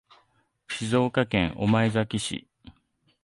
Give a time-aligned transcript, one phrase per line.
[0.79, 2.47] 静岡県御前崎市